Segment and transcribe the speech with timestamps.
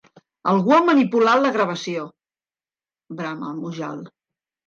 [0.51, 2.07] Algú ha manipulat la gravació!
[3.17, 4.03] —brama el Mujal.